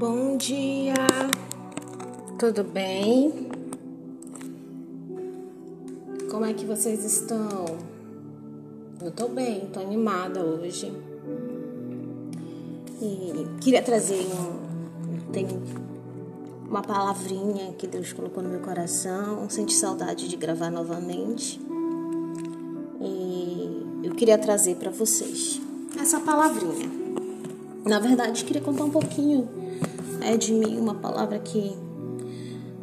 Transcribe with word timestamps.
Bom 0.00 0.38
dia, 0.38 0.94
tudo 2.38 2.64
bem? 2.64 3.50
Como 6.30 6.42
é 6.46 6.54
que 6.54 6.64
vocês 6.64 7.04
estão? 7.04 7.66
Eu 9.04 9.10
tô 9.10 9.28
bem, 9.28 9.66
tô 9.66 9.78
animada 9.78 10.42
hoje. 10.42 10.90
E 13.02 13.46
queria 13.60 13.82
trazer 13.82 14.24
um. 14.24 15.30
Tem 15.32 15.46
uma 16.66 16.80
palavrinha 16.80 17.74
que 17.74 17.86
Deus 17.86 18.10
colocou 18.14 18.42
no 18.42 18.48
meu 18.48 18.60
coração. 18.60 19.50
Senti 19.50 19.74
saudade 19.74 20.28
de 20.28 20.36
gravar 20.36 20.70
novamente. 20.70 21.60
E 23.02 24.02
eu 24.02 24.14
queria 24.14 24.38
trazer 24.38 24.76
para 24.76 24.90
vocês 24.90 25.60
essa 26.00 26.18
palavrinha. 26.20 26.90
Na 27.84 27.98
verdade, 27.98 28.46
queria 28.46 28.62
contar 28.62 28.84
um 28.84 28.90
pouquinho 28.90 29.59
é 30.22 30.36
de 30.36 30.52
mim, 30.52 30.78
uma 30.78 30.94
palavra 30.94 31.38
que 31.38 31.76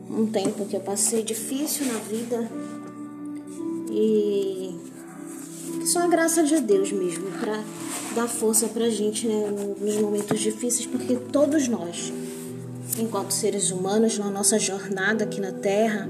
um 0.09 0.25
tempo 0.25 0.65
que 0.65 0.75
eu 0.75 0.79
passei 0.79 1.23
difícil 1.23 1.85
na 1.85 1.99
vida. 1.99 2.49
E 3.91 4.75
só 5.85 5.99
a 5.99 6.07
graça 6.07 6.43
de 6.43 6.59
Deus 6.59 6.91
mesmo 6.91 7.29
para 7.39 7.63
dar 8.15 8.27
força 8.27 8.67
pra 8.67 8.89
gente 8.89 9.27
né, 9.27 9.75
nos 9.79 9.95
momentos 9.97 10.39
difíceis, 10.39 10.85
porque 10.85 11.15
todos 11.15 11.67
nós, 11.67 12.11
enquanto 12.97 13.31
seres 13.31 13.71
humanos, 13.71 14.17
na 14.17 14.29
nossa 14.29 14.57
jornada 14.57 15.23
aqui 15.23 15.39
na 15.39 15.51
Terra, 15.51 16.09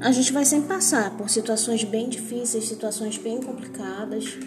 a 0.00 0.12
gente 0.12 0.32
vai 0.32 0.44
sempre 0.44 0.68
passar 0.68 1.16
por 1.16 1.28
situações 1.28 1.82
bem 1.84 2.08
difíceis, 2.08 2.68
situações 2.68 3.18
bem 3.18 3.40
complicadas, 3.40 4.38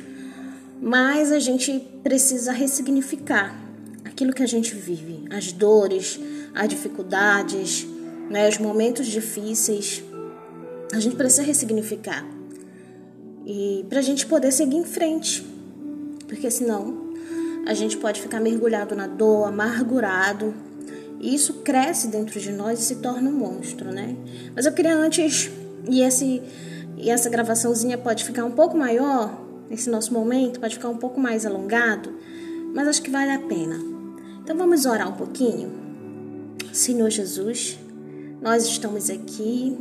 mas 0.81 1.31
a 1.31 1.39
gente 1.39 1.79
precisa 2.03 2.51
ressignificar 2.51 3.70
aquilo 4.11 4.33
que 4.33 4.43
a 4.43 4.47
gente 4.47 4.75
vive, 4.75 5.25
as 5.29 5.51
dores, 5.51 6.19
as 6.53 6.67
dificuldades, 6.67 7.87
né, 8.29 8.47
os 8.47 8.57
momentos 8.57 9.07
difíceis. 9.07 10.03
A 10.93 10.99
gente 10.99 11.15
precisa 11.15 11.41
ressignificar 11.41 12.25
e 13.45 13.85
para 13.89 13.99
a 13.99 14.01
gente 14.01 14.25
poder 14.25 14.51
seguir 14.51 14.77
em 14.77 14.85
frente, 14.85 15.45
porque 16.27 16.51
senão 16.51 17.11
a 17.65 17.73
gente 17.73 17.97
pode 17.97 18.21
ficar 18.21 18.39
mergulhado 18.39 18.95
na 18.95 19.07
dor, 19.07 19.47
amargurado. 19.47 20.53
E 21.19 21.35
isso 21.35 21.55
cresce 21.61 22.07
dentro 22.07 22.39
de 22.39 22.51
nós 22.51 22.79
e 22.79 22.83
se 22.83 22.95
torna 22.95 23.29
um 23.29 23.33
monstro, 23.33 23.91
né? 23.91 24.15
Mas 24.55 24.65
eu 24.65 24.73
queria 24.73 24.95
antes 24.95 25.51
e 25.87 26.01
esse 26.01 26.41
e 26.97 27.09
essa 27.09 27.29
gravaçãozinha 27.29 27.97
pode 27.97 28.23
ficar 28.23 28.43
um 28.45 28.51
pouco 28.51 28.77
maior, 28.77 29.41
esse 29.71 29.89
nosso 29.89 30.13
momento 30.13 30.59
pode 30.59 30.75
ficar 30.75 30.89
um 30.89 30.97
pouco 30.97 31.19
mais 31.19 31.45
alongado, 31.45 32.13
mas 32.73 32.87
acho 32.87 33.01
que 33.01 33.09
vale 33.09 33.31
a 33.31 33.39
pena. 33.39 33.90
Então 34.51 34.67
vamos 34.67 34.85
orar 34.85 35.07
um 35.07 35.13
pouquinho. 35.13 35.71
Senhor 36.73 37.09
Jesus, 37.09 37.79
nós 38.41 38.65
estamos 38.65 39.09
aqui. 39.09 39.77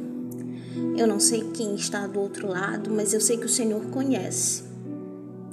Eu 0.97 1.09
não 1.09 1.19
sei 1.19 1.43
quem 1.53 1.75
está 1.75 2.07
do 2.07 2.21
outro 2.21 2.47
lado, 2.47 2.89
mas 2.89 3.13
eu 3.13 3.21
sei 3.21 3.37
que 3.37 3.47
o 3.47 3.49
Senhor 3.49 3.85
conhece. 3.87 4.63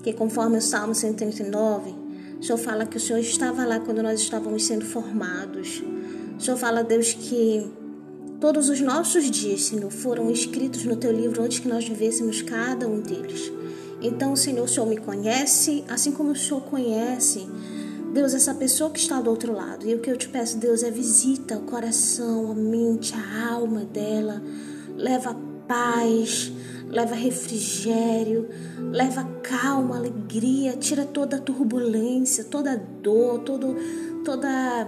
Que 0.04 0.14
conforme 0.14 0.60
o 0.60 0.62
Salmo 0.62 0.94
139, 0.94 1.96
o 2.40 2.44
Senhor 2.44 2.60
fala 2.60 2.86
que 2.86 2.98
o 2.98 3.00
Senhor 3.00 3.18
estava 3.18 3.66
lá 3.66 3.80
quando 3.80 4.04
nós 4.04 4.20
estávamos 4.20 4.64
sendo 4.66 4.86
formados. 4.86 5.82
O 6.38 6.40
Senhor 6.40 6.56
fala, 6.56 6.84
Deus, 6.84 7.14
que 7.14 7.68
todos 8.40 8.70
os 8.70 8.80
nossos 8.82 9.32
dias, 9.32 9.64
Senhor, 9.64 9.90
foram 9.90 10.30
escritos 10.30 10.86
no 10.86 10.96
teu 10.96 11.12
livro 11.12 11.42
antes 11.42 11.58
que 11.58 11.68
nós 11.68 11.88
vivêssemos 11.88 12.44
cada 12.44 12.88
um 12.88 13.00
deles. 13.00 13.52
Então, 14.00 14.36
Senhor, 14.36 14.66
o 14.66 14.68
Senhor 14.68 14.86
me 14.86 14.98
conhece, 14.98 15.84
assim 15.90 16.12
como 16.12 16.34
o 16.34 16.36
Senhor 16.36 16.62
conhece 16.62 17.48
Deus, 18.14 18.34
essa 18.34 18.54
pessoa 18.54 18.90
que 18.90 19.00
está 19.00 19.22
do 19.22 19.30
outro 19.30 19.54
lado. 19.54 19.88
E 19.88 19.94
o 19.94 20.00
que 20.00 20.10
eu 20.10 20.18
te 20.18 20.28
peço, 20.28 20.58
Deus, 20.58 20.84
é 20.84 20.90
visita 20.92 21.58
o 21.58 21.62
coração, 21.62 22.52
a 22.52 22.56
mente, 22.56 23.14
a 23.14 23.54
alma 23.54 23.86
dela. 23.86 24.42
Leva 24.96 25.36
paz, 25.68 26.52
leva 26.90 27.14
refrigério, 27.14 28.48
leva 28.92 29.24
calma, 29.44 29.98
alegria, 29.98 30.78
tira 30.78 31.06
toda 31.06 31.38
a 31.38 31.40
turbulência, 31.40 32.44
toda 32.46 32.72
a 32.72 32.76
dor, 32.76 33.40
todo, 33.40 33.76
toda 34.24 34.88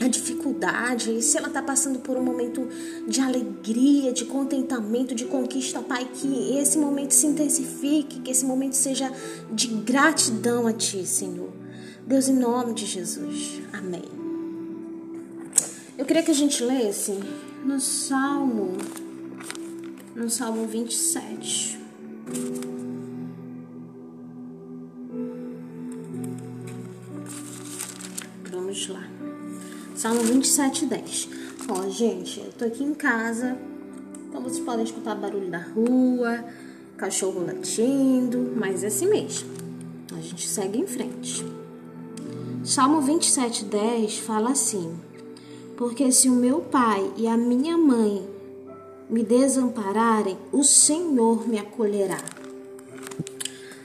a 0.00 0.08
dificuldade. 0.08 1.16
E 1.16 1.22
se 1.22 1.38
ela 1.38 1.48
está 1.48 1.62
passando 1.62 2.00
por 2.00 2.16
um 2.16 2.22
momento 2.22 2.66
de 3.06 3.20
alegria, 3.20 4.12
de 4.12 4.24
contentamento, 4.24 5.14
de 5.14 5.26
conquista, 5.26 5.80
Pai, 5.80 6.08
que 6.12 6.56
esse 6.58 6.78
momento 6.78 7.12
se 7.12 7.26
intensifique, 7.26 8.20
que 8.20 8.30
esse 8.30 8.44
momento 8.44 8.74
seja 8.74 9.12
de 9.52 9.68
gratidão 9.68 10.66
a 10.66 10.72
Ti, 10.72 11.06
Senhor. 11.06 11.59
Deus, 12.10 12.28
em 12.28 12.34
nome 12.34 12.74
de 12.74 12.86
Jesus. 12.86 13.62
Amém. 13.72 14.02
Eu 15.96 16.04
queria 16.04 16.24
que 16.24 16.32
a 16.32 16.34
gente 16.34 16.60
lesse 16.64 17.20
no 17.64 17.78
Salmo, 17.78 18.76
no 20.16 20.28
Salmo 20.28 20.66
27. 20.66 21.78
Vamos 28.50 28.88
lá. 28.88 29.08
Salmo 29.94 30.22
27, 30.22 30.86
10. 30.86 31.28
Ó, 31.68 31.88
gente, 31.90 32.40
eu 32.40 32.50
tô 32.50 32.64
aqui 32.64 32.82
em 32.82 32.92
casa, 32.92 33.56
então 34.28 34.42
vocês 34.42 34.64
podem 34.64 34.84
escutar 34.84 35.14
barulho 35.14 35.48
da 35.48 35.62
rua, 35.62 36.44
cachorro 36.96 37.46
latindo, 37.46 38.52
mas 38.56 38.82
é 38.82 38.88
assim 38.88 39.08
mesmo. 39.08 39.48
A 40.12 40.20
gente 40.20 40.48
segue 40.48 40.76
em 40.76 40.88
frente. 40.88 41.59
Salmo 42.62 43.00
27, 43.00 43.64
10 43.64 44.18
fala 44.18 44.50
assim: 44.50 44.94
Porque 45.78 46.12
se 46.12 46.28
o 46.28 46.34
meu 46.34 46.60
pai 46.60 47.10
e 47.16 47.26
a 47.26 47.34
minha 47.34 47.78
mãe 47.78 48.28
me 49.08 49.24
desampararem, 49.24 50.36
o 50.52 50.62
Senhor 50.62 51.48
me 51.48 51.58
acolherá. 51.58 52.22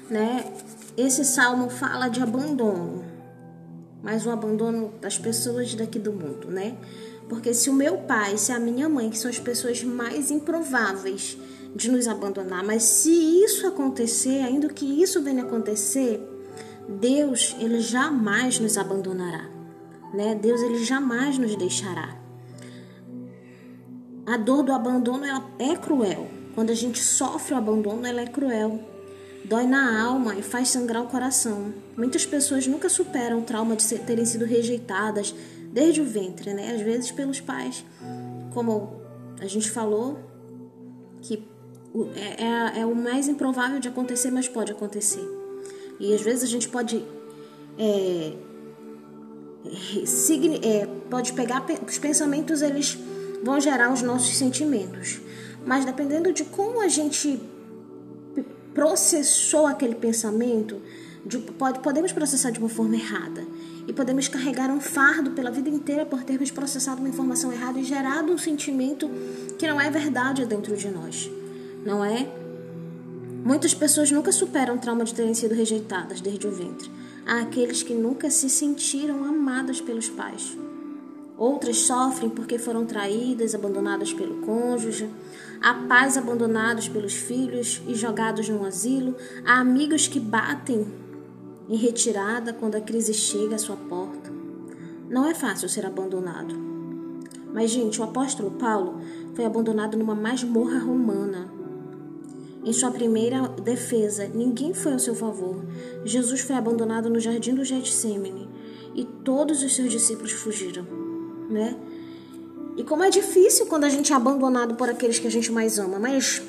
Né? 0.09 0.52
Esse 0.97 1.24
salmo 1.24 1.69
fala 1.69 2.09
de 2.09 2.22
abandono, 2.22 3.06
mas 4.03 4.25
o 4.25 4.30
abandono 4.30 4.91
das 5.00 5.18
pessoas 5.18 5.74
daqui 5.74 5.97
do 5.97 6.12
mundo, 6.12 6.50
né? 6.50 6.78
Porque 7.30 7.53
se 7.53 7.69
o 7.69 7.74
meu 7.74 8.00
pai, 8.00 8.38
se 8.38 8.52
a 8.52 8.59
minha 8.59 8.90
mãe, 8.90 9.09
que 9.09 9.18
são 9.18 9.31
as 9.31 9.40
pessoas 9.40 9.81
mais 9.84 10.30
improváveis 10.31 11.38
de 11.74 11.90
nos 11.90 12.09
abandonar, 12.09 12.64
mas 12.64 12.84
se 12.84 13.09
isso 13.09 13.66
acontecer, 13.66 14.44
ainda 14.44 14.68
que 14.68 15.02
isso 15.02 15.22
venha 15.22 15.44
acontecer, 15.44 16.34
Deus, 16.88 17.56
ele 17.59 17.79
jamais 17.79 18.59
nos 18.59 18.78
abandonará, 18.78 19.50
né? 20.13 20.35
Deus, 20.35 20.62
ele 20.62 20.84
jamais 20.84 21.38
nos 21.38 21.56
deixará. 21.56 22.16
A 24.25 24.38
dor 24.38 24.63
do 24.63 24.72
abandono 24.72 25.25
ela 25.25 25.44
é 25.59 25.75
cruel. 25.75 26.28
Quando 26.56 26.69
a 26.69 26.73
gente 26.73 27.00
sofre 27.00 27.53
o 27.53 27.57
abandono, 27.57 28.06
ela 28.06 28.22
é 28.22 28.25
cruel. 28.25 28.79
Dói 29.44 29.68
na 29.68 30.03
alma 30.03 30.35
e 30.35 30.41
faz 30.41 30.69
sangrar 30.69 31.03
o 31.03 31.07
coração. 31.07 31.73
Muitas 31.96 32.25
pessoas 32.25 32.66
nunca 32.66 32.90
superam 32.90 33.40
o 33.40 33.44
trauma 33.44 33.75
de 33.75 33.85
terem 34.00 34.25
sido 34.25 34.46
rejeitadas 34.46 35.35
desde 35.72 36.02
o 36.02 36.06
ventre, 36.06 36.53
né? 36.53 36.73
Às 36.73 36.81
vezes 36.81 37.12
pelos 37.12 37.40
pais. 37.40 37.85
Como 38.53 39.02
a 39.40 39.46
gente 39.46 39.69
falou, 39.69 40.17
que 41.22 41.46
é, 42.16 42.44
é, 42.44 42.79
é 42.81 42.85
o 42.85 42.96
mais 42.96 43.28
improvável 43.28 43.79
de 43.79 43.88
acontecer, 43.88 44.31
mas 44.31 44.47
pode 44.47 44.72
acontecer. 44.72 45.34
E 46.00 46.14
às 46.14 46.22
vezes 46.22 46.44
a 46.44 46.48
gente 46.48 46.68
pode 46.70 47.04
é, 47.78 48.34
é, 50.64 50.88
pode 51.10 51.34
pegar 51.34 51.66
os 51.86 51.98
pensamentos, 51.98 52.62
eles 52.62 52.98
vão 53.44 53.60
gerar 53.60 53.92
os 53.92 54.02
nossos 54.02 54.36
sentimentos. 54.36 55.20
Mas 55.66 55.86
dependendo 55.86 56.32
de 56.32 56.46
como 56.46 56.82
a 56.82 56.88
gente 56.88 57.42
processou 58.74 59.66
aquele 59.66 59.96
pensamento, 59.96 60.82
de, 61.26 61.40
pode, 61.40 61.80
podemos 61.80 62.12
processar 62.12 62.52
de 62.52 62.60
uma 62.60 62.70
forma 62.70 62.96
errada. 62.96 63.46
E 63.88 63.94
podemos 63.94 64.28
carregar 64.28 64.70
um 64.70 64.80
fardo 64.80 65.32
pela 65.32 65.52
vida 65.52 65.70
inteira 65.70 66.06
por 66.06 66.24
termos 66.24 66.52
processado 66.52 67.00
uma 67.00 67.09
informação 67.09 67.52
errada 67.52 67.80
e 67.80 67.84
gerado 67.84 68.32
um 68.32 68.38
sentimento 68.38 69.09
que 69.58 69.68
não 69.68 69.80
é 69.80 69.90
verdade 69.90 70.46
dentro 70.46 70.76
de 70.76 70.90
nós. 70.90 71.30
Não 71.86 72.03
é? 72.03 72.28
Muitas 73.46 73.76
pessoas 73.76 74.09
nunca 74.09 74.32
superam 74.32 74.76
o 74.76 74.80
trauma 74.80 75.06
de 75.06 75.14
terem 75.14 75.36
sido 75.36 75.53
rejeitadas 75.53 76.20
desde 76.20 76.47
o 76.47 76.52
ventre. 76.52 76.90
Há 77.28 77.42
aqueles 77.42 77.84
que 77.84 77.94
nunca 77.94 78.28
se 78.32 78.50
sentiram 78.50 79.24
amadas 79.24 79.80
pelos 79.80 80.09
pais. 80.09 80.58
Outras 81.38 81.78
sofrem 81.78 82.28
porque 82.28 82.58
foram 82.58 82.88
traídas, 82.88 83.53
abandonadas 83.53 84.12
pelo 84.12 84.42
cônjuge. 84.42 85.08
Há 85.62 85.76
pais 85.76 86.18
abandonados 86.18 86.88
pelos 86.88 87.14
filhos 87.14 87.84
e 87.88 87.94
jogados 87.94 88.50
num 88.50 88.66
asilo. 88.66 89.16
Há 89.46 89.59
amigos 89.59 90.08
que 90.08 90.20
batem 90.20 90.88
em 91.70 91.76
retirada 91.76 92.52
quando 92.52 92.74
a 92.74 92.82
crise 92.82 93.14
chega 93.14 93.58
à 93.58 93.59
sua 93.59 93.76
porta. 93.76 94.34
Não 95.08 95.24
é 95.24 95.36
fácil 95.36 95.70
ser 95.70 95.86
abandonado. 95.86 96.56
Mas, 97.53 97.70
gente, 97.70 98.02
o 98.02 98.03
apóstolo 98.03 98.50
Paulo 98.50 99.00
foi 99.36 99.46
abandonado 99.46 99.96
numa 99.96 100.16
masmorra 100.16 100.80
romana 100.80 101.54
em 102.66 102.73
sua 102.73 102.90
primeira 102.90 103.47
defesa, 103.47 104.28
ninguém 104.34 104.73
foi 104.73 104.94
ao 104.94 105.00
seu 105.00 105.14
favor. 105.14 105.64
Jesus 106.03 106.41
foi 106.41 106.56
abandonado 106.56 107.09
no 107.09 107.20
jardim 107.20 107.53
do 107.53 107.64
Getsemane 107.64 108.50
e 108.96 109.06
todos 109.06 109.62
os 109.62 109.76
seus 109.76 109.91
discípulos 109.91 110.32
fugiram. 110.32 110.84
né? 111.50 111.78
E 112.76 112.84
como 112.84 113.03
é 113.03 113.09
difícil 113.09 113.67
quando 113.67 113.85
a 113.85 113.90
gente 113.90 114.12
é 114.12 114.16
abandonado 114.16 114.76
por 114.76 114.90
aqueles 114.90 115.20
que 115.20 115.28
a 115.28 115.32
gente 115.32 115.52
mais 115.52 115.78
ama. 115.78 116.00
Mas, 116.00 116.41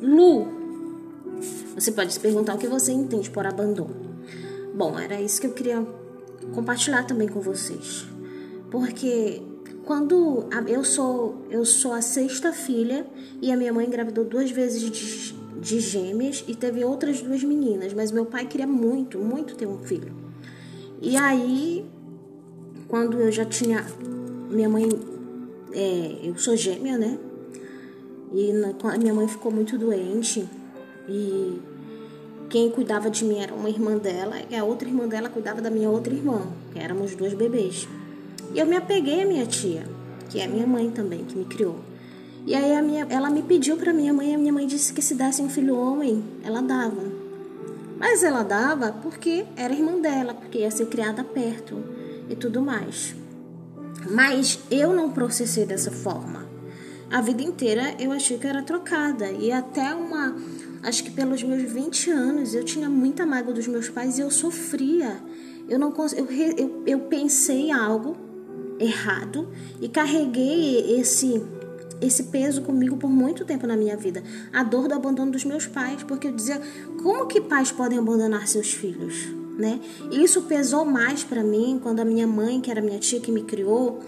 Lu, 0.00 0.46
você 1.74 1.90
pode 1.90 2.12
se 2.12 2.20
perguntar 2.20 2.54
o 2.54 2.58
que 2.58 2.68
você 2.68 2.92
entende 2.92 3.30
por 3.30 3.46
abandono. 3.46 4.12
Bom, 4.74 4.98
era 4.98 5.20
isso 5.20 5.40
que 5.40 5.46
eu 5.46 5.52
queria 5.52 5.84
compartilhar 6.54 7.04
também 7.04 7.28
com 7.28 7.40
vocês. 7.40 8.06
Porque 8.70 9.42
quando 9.84 10.46
eu 10.68 10.84
sou 10.84 11.46
eu 11.50 11.64
sou 11.64 11.92
a 11.92 12.00
sexta 12.00 12.52
filha 12.52 13.06
e 13.40 13.50
a 13.50 13.56
minha 13.56 13.72
mãe 13.72 13.86
engravidou 13.86 14.24
duas 14.24 14.50
vezes 14.50 14.80
de, 14.80 15.34
de 15.60 15.80
gêmeas 15.80 16.44
e 16.48 16.54
teve 16.54 16.84
outras 16.84 17.20
duas 17.20 17.42
meninas, 17.42 17.92
mas 17.92 18.10
meu 18.10 18.26
pai 18.26 18.46
queria 18.46 18.66
muito, 18.66 19.18
muito 19.18 19.54
ter 19.54 19.66
um 19.66 19.78
filho. 19.78 20.12
E 21.00 21.16
aí, 21.16 21.84
quando 22.88 23.18
eu 23.20 23.30
já 23.30 23.44
tinha 23.44 23.84
minha 24.50 24.68
mãe 24.68 24.88
é, 25.72 26.18
eu 26.22 26.36
sou 26.36 26.56
gêmea, 26.56 26.98
né? 26.98 27.18
E 28.32 28.52
na, 28.52 28.98
minha 28.98 29.14
mãe 29.14 29.26
ficou 29.28 29.50
muito 29.50 29.76
doente 29.78 30.48
e 31.08 31.60
quem 32.48 32.70
cuidava 32.70 33.10
de 33.10 33.24
mim 33.24 33.38
era 33.38 33.54
uma 33.54 33.68
irmã 33.68 33.96
dela 33.96 34.36
e 34.48 34.54
a 34.54 34.64
outra 34.64 34.88
irmã 34.88 35.06
dela 35.06 35.28
cuidava 35.28 35.60
da 35.60 35.70
minha 35.70 35.88
outra 35.88 36.12
irmã, 36.12 36.42
que 36.72 36.78
éramos 36.78 37.14
dois 37.14 37.34
bebês. 37.34 37.88
E 38.54 38.58
eu 38.58 38.66
me 38.66 38.76
apeguei 38.76 39.22
à 39.22 39.26
minha 39.26 39.46
tia, 39.46 39.84
que 40.28 40.40
é 40.40 40.46
minha 40.46 40.66
mãe 40.66 40.90
também, 40.90 41.24
que 41.24 41.36
me 41.36 41.44
criou. 41.44 41.76
E 42.44 42.54
aí 42.54 42.74
a 42.74 42.82
minha, 42.82 43.06
ela 43.08 43.30
me 43.30 43.42
pediu 43.42 43.76
para 43.76 43.92
minha 43.92 44.12
mãe, 44.12 44.34
a 44.34 44.38
minha 44.38 44.52
mãe 44.52 44.66
disse 44.66 44.92
que 44.92 45.00
se 45.00 45.14
desse 45.14 45.40
um 45.40 45.48
filho 45.48 45.76
homem, 45.76 46.24
ela 46.42 46.60
dava. 46.60 47.02
Mas 47.98 48.24
ela 48.24 48.42
dava 48.42 48.92
porque 49.00 49.44
era 49.56 49.72
irmã 49.72 50.00
dela, 50.00 50.34
porque 50.34 50.58
ia 50.58 50.70
ser 50.70 50.86
criada 50.86 51.22
perto 51.22 51.78
e 52.28 52.34
tudo 52.34 52.60
mais. 52.60 53.14
Mas 54.10 54.58
eu 54.70 54.92
não 54.92 55.10
processei 55.10 55.64
dessa 55.64 55.92
forma. 55.92 56.44
A 57.08 57.20
vida 57.20 57.42
inteira 57.42 57.94
eu 58.00 58.10
achei 58.10 58.38
que 58.38 58.46
era 58.46 58.62
trocada. 58.62 59.30
E 59.30 59.52
até 59.52 59.94
uma. 59.94 60.34
Acho 60.82 61.04
que 61.04 61.10
pelos 61.10 61.42
meus 61.44 61.62
20 61.70 62.10
anos 62.10 62.54
eu 62.54 62.64
tinha 62.64 62.88
muita 62.88 63.24
mágoa 63.24 63.54
dos 63.54 63.68
meus 63.68 63.88
pais 63.88 64.18
e 64.18 64.22
eu 64.22 64.30
sofria. 64.30 65.22
Eu 65.68 65.78
não 65.78 65.94
eu, 66.16 66.26
eu, 66.56 66.82
eu 66.84 66.98
pensei 67.00 67.70
algo 67.70 68.16
errado 68.80 69.48
e 69.80 69.88
carreguei 69.88 70.98
esse 70.98 71.40
esse 72.02 72.24
peso 72.24 72.62
comigo 72.62 72.96
por 72.96 73.08
muito 73.08 73.44
tempo 73.44 73.66
na 73.66 73.76
minha 73.76 73.96
vida. 73.96 74.22
A 74.52 74.62
dor 74.62 74.88
do 74.88 74.94
abandono 74.94 75.32
dos 75.32 75.44
meus 75.44 75.66
pais, 75.66 76.02
porque 76.02 76.28
eu 76.28 76.32
dizia, 76.32 76.60
como 77.02 77.26
que 77.26 77.40
pais 77.40 77.70
podem 77.70 77.98
abandonar 77.98 78.46
seus 78.48 78.72
filhos? 78.72 79.42
né? 79.56 79.80
Isso 80.10 80.42
pesou 80.42 80.84
mais 80.84 81.22
para 81.22 81.42
mim 81.42 81.78
quando 81.82 82.00
a 82.00 82.04
minha 82.04 82.26
mãe, 82.26 82.60
que 82.60 82.70
era 82.70 82.80
minha 82.80 82.98
tia 82.98 83.20
que 83.20 83.30
me 83.30 83.42
criou, 83.42 84.00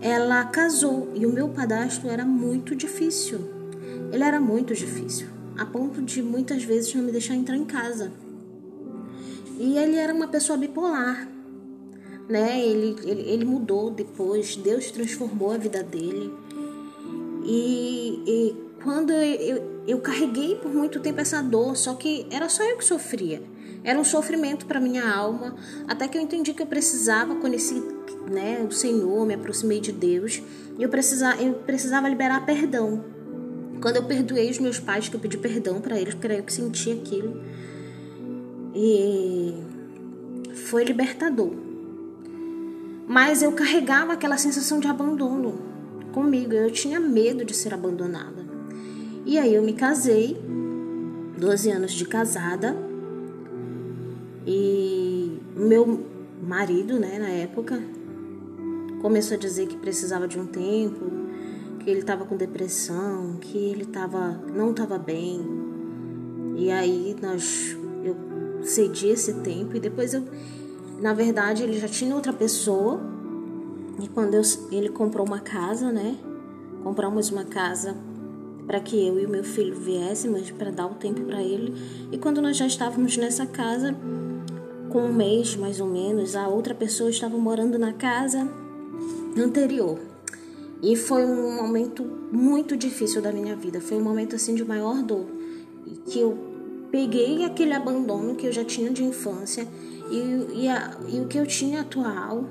ela 0.00 0.44
casou 0.44 1.10
e 1.14 1.26
o 1.26 1.32
meu 1.32 1.48
padastro 1.48 2.08
era 2.08 2.24
muito 2.24 2.74
difícil. 2.74 3.40
Ele 4.12 4.22
era 4.22 4.40
muito 4.40 4.74
difícil, 4.74 5.28
a 5.56 5.66
ponto 5.66 6.00
de 6.02 6.22
muitas 6.22 6.62
vezes 6.62 6.94
não 6.94 7.02
me 7.02 7.12
deixar 7.12 7.34
entrar 7.34 7.56
em 7.56 7.64
casa. 7.64 8.12
E 9.58 9.76
ele 9.76 9.96
era 9.96 10.14
uma 10.14 10.28
pessoa 10.28 10.56
bipolar, 10.56 11.28
né? 12.28 12.60
Ele, 12.60 12.96
ele, 13.04 13.22
ele 13.22 13.44
mudou 13.44 13.90
depois, 13.90 14.56
Deus 14.56 14.90
transformou 14.90 15.52
a 15.52 15.58
vida 15.58 15.82
dele. 15.82 16.32
E, 17.50 18.22
e 18.26 18.56
quando 18.84 19.10
eu, 19.10 19.82
eu, 19.88 19.98
carreguei 20.00 20.56
por 20.56 20.70
muito 20.70 21.00
tempo 21.00 21.18
essa 21.18 21.42
dor, 21.42 21.74
só 21.78 21.94
que 21.94 22.26
era 22.30 22.46
só 22.46 22.62
eu 22.62 22.76
que 22.76 22.84
sofria. 22.84 23.42
Era 23.82 23.98
um 23.98 24.04
sofrimento 24.04 24.66
para 24.66 24.78
minha 24.78 25.10
alma, 25.10 25.56
até 25.86 26.06
que 26.06 26.18
eu 26.18 26.20
entendi 26.20 26.52
que 26.52 26.60
eu 26.60 26.66
precisava 26.66 27.36
conhecer 27.36 27.82
né, 28.30 28.62
o 28.68 28.70
Senhor, 28.70 29.24
me 29.24 29.32
aproximei 29.32 29.80
de 29.80 29.92
Deus, 29.92 30.42
e 30.78 30.82
eu 30.82 30.90
precisava, 30.90 31.42
eu 31.42 31.54
precisava 31.54 32.06
liberar 32.06 32.44
perdão. 32.44 33.02
Quando 33.80 33.96
eu 33.96 34.04
perdoei 34.04 34.50
os 34.50 34.58
meus 34.58 34.78
pais, 34.78 35.08
que 35.08 35.16
eu 35.16 35.20
pedi 35.20 35.38
perdão 35.38 35.80
para 35.80 35.98
eles, 35.98 36.12
porque 36.12 36.26
era 36.26 36.36
eu 36.36 36.42
que 36.42 36.52
sentia 36.52 36.92
aquilo, 36.92 37.42
e 38.74 39.54
foi 40.66 40.84
libertador. 40.84 41.52
Mas 43.06 43.40
eu 43.40 43.52
carregava 43.52 44.12
aquela 44.12 44.36
sensação 44.36 44.78
de 44.78 44.86
abandono 44.86 45.67
comigo, 46.18 46.52
eu 46.52 46.68
tinha 46.68 46.98
medo 46.98 47.44
de 47.44 47.54
ser 47.54 47.72
abandonada. 47.72 48.44
E 49.24 49.38
aí 49.38 49.54
eu 49.54 49.62
me 49.62 49.72
casei, 49.72 50.36
12 51.38 51.70
anos 51.70 51.92
de 51.92 52.04
casada, 52.04 52.76
e 54.44 55.38
meu 55.54 56.04
marido, 56.42 56.98
né, 56.98 57.20
na 57.20 57.28
época, 57.28 57.80
começou 59.00 59.36
a 59.36 59.38
dizer 59.38 59.68
que 59.68 59.76
precisava 59.76 60.26
de 60.26 60.40
um 60.40 60.46
tempo, 60.46 61.04
que 61.78 61.88
ele 61.88 62.00
estava 62.00 62.24
com 62.24 62.36
depressão, 62.36 63.36
que 63.40 63.56
ele 63.56 63.84
tava, 63.84 64.40
não 64.52 64.72
estava 64.72 64.98
bem. 64.98 65.40
E 66.56 66.68
aí 66.72 67.14
nós 67.22 67.76
eu 68.02 68.16
cedi 68.64 69.06
esse 69.06 69.34
tempo 69.34 69.76
e 69.76 69.80
depois 69.80 70.14
eu, 70.14 70.24
na 71.00 71.14
verdade, 71.14 71.62
ele 71.62 71.78
já 71.78 71.86
tinha 71.86 72.12
outra 72.12 72.32
pessoa. 72.32 73.00
E 74.00 74.08
quando 74.08 74.34
eu, 74.34 74.42
ele 74.70 74.88
comprou 74.88 75.26
uma 75.26 75.40
casa, 75.40 75.90
né? 75.90 76.16
Compramos 76.82 77.30
uma 77.30 77.44
casa 77.44 77.96
para 78.66 78.80
que 78.80 78.96
eu 79.06 79.18
e 79.18 79.26
o 79.26 79.28
meu 79.28 79.42
filho 79.42 79.74
viéssemos 79.74 80.50
para 80.50 80.70
dar 80.70 80.86
o 80.86 80.94
tempo 80.94 81.22
para 81.22 81.42
ele. 81.42 81.74
E 82.12 82.18
quando 82.18 82.40
nós 82.40 82.56
já 82.56 82.66
estávamos 82.66 83.16
nessa 83.16 83.46
casa, 83.46 83.96
com 84.90 85.00
um 85.00 85.12
mês 85.12 85.56
mais 85.56 85.80
ou 85.80 85.88
menos, 85.88 86.36
a 86.36 86.48
outra 86.48 86.74
pessoa 86.74 87.10
estava 87.10 87.36
morando 87.36 87.78
na 87.78 87.92
casa 87.92 88.48
anterior. 89.36 89.98
E 90.82 90.94
foi 90.94 91.24
um 91.24 91.56
momento 91.56 92.04
muito 92.30 92.76
difícil 92.76 93.20
da 93.20 93.32
minha 93.32 93.56
vida. 93.56 93.80
Foi 93.80 93.96
um 93.96 94.02
momento 94.02 94.36
assim 94.36 94.54
de 94.54 94.64
maior 94.64 95.02
dor. 95.02 95.26
Que 96.06 96.20
eu 96.20 96.38
peguei 96.90 97.44
aquele 97.44 97.72
abandono 97.72 98.34
que 98.34 98.46
eu 98.46 98.52
já 98.52 98.64
tinha 98.64 98.90
de 98.90 99.02
infância 99.02 99.66
e, 100.10 100.62
e, 100.62 100.68
a, 100.68 100.96
e 101.08 101.20
o 101.20 101.26
que 101.26 101.38
eu 101.38 101.46
tinha 101.46 101.80
atual 101.80 102.44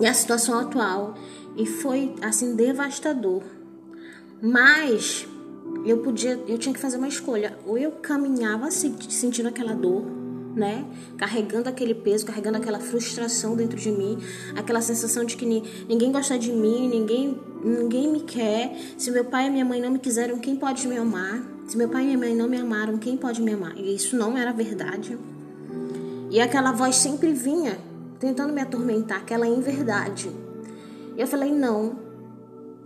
e 0.00 0.06
a 0.06 0.14
situação 0.14 0.58
atual. 0.58 1.14
E 1.56 1.66
foi 1.66 2.14
assim 2.20 2.54
devastador. 2.56 3.42
Mas 4.42 5.26
eu 5.84 5.98
podia, 5.98 6.40
eu 6.48 6.58
tinha 6.58 6.74
que 6.74 6.80
fazer 6.80 6.98
uma 6.98 7.08
escolha. 7.08 7.56
Ou 7.66 7.78
eu 7.78 7.92
caminhava 7.92 8.70
sentindo 8.70 9.48
aquela 9.48 9.74
dor 9.74 10.24
né? 10.54 10.84
Carregando 11.16 11.68
aquele 11.68 11.94
peso, 11.94 12.24
carregando 12.24 12.58
aquela 12.58 12.78
frustração 12.78 13.56
dentro 13.56 13.76
de 13.76 13.90
mim, 13.90 14.18
aquela 14.56 14.80
sensação 14.80 15.24
de 15.24 15.36
que 15.36 15.44
ninguém 15.44 16.12
gosta 16.12 16.38
de 16.38 16.52
mim, 16.52 16.88
ninguém, 16.88 17.38
ninguém 17.62 18.10
me 18.10 18.20
quer. 18.20 18.76
Se 18.96 19.10
meu 19.10 19.24
pai 19.24 19.48
e 19.48 19.50
minha 19.50 19.64
mãe 19.64 19.80
não 19.80 19.90
me 19.90 19.98
quiseram, 19.98 20.38
quem 20.38 20.56
pode 20.56 20.86
me 20.86 20.96
amar? 20.96 21.42
Se 21.66 21.76
meu 21.76 21.88
pai 21.88 22.02
e 22.02 22.06
minha 22.06 22.18
mãe 22.18 22.34
não 22.34 22.48
me 22.48 22.58
amaram, 22.58 22.98
quem 22.98 23.16
pode 23.16 23.42
me 23.42 23.52
amar? 23.52 23.76
E 23.76 23.94
isso 23.94 24.16
não 24.16 24.36
era 24.36 24.52
verdade. 24.52 25.18
E 26.30 26.40
aquela 26.40 26.72
voz 26.72 26.96
sempre 26.96 27.32
vinha 27.32 27.78
tentando 28.24 28.54
me 28.54 28.60
atormentar, 28.62 29.18
aquela 29.18 29.46
inverdade. 29.46 30.30
Eu 31.16 31.26
falei 31.26 31.52
não. 31.52 31.96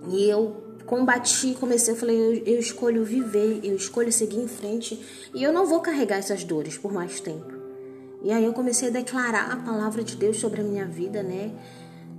E 0.08 0.28
eu 0.28 0.56
combati, 0.84 1.54
comecei, 1.54 1.94
eu 1.94 1.98
falei, 1.98 2.16
eu, 2.16 2.54
eu, 2.54 2.58
escolho 2.58 3.04
viver, 3.04 3.60
eu 3.62 3.76
escolho 3.76 4.12
seguir 4.12 4.38
em 4.38 4.48
frente 4.48 5.00
e 5.34 5.42
eu 5.42 5.52
não 5.52 5.66
vou 5.66 5.80
carregar 5.80 6.16
essas 6.16 6.42
dores 6.42 6.76
por 6.76 6.92
mais 6.92 7.20
tempo. 7.20 7.52
E 8.22 8.32
aí 8.32 8.44
eu 8.44 8.52
comecei 8.52 8.88
a 8.88 8.90
declarar 8.90 9.52
a 9.52 9.56
palavra 9.56 10.02
de 10.02 10.16
Deus 10.16 10.38
sobre 10.38 10.60
a 10.60 10.64
minha 10.64 10.86
vida, 10.86 11.22
né? 11.22 11.52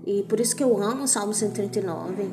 E 0.05 0.23
por 0.23 0.39
isso 0.39 0.55
que 0.55 0.63
eu 0.63 0.81
amo 0.81 1.03
o 1.03 1.07
Salmo 1.07 1.33
139. 1.33 2.29